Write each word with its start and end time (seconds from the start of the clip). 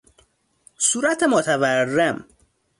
صورت 0.77 1.23
متورم 1.23 2.25